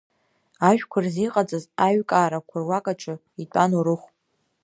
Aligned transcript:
Ажәқәа 0.69 0.99
рзы 1.05 1.23
иҟаҵаз 1.25 1.63
аиҩкаарақәа 1.85 2.57
руакаҿы 2.61 3.13
итәан 3.41 3.71
Орыхә. 3.79 4.07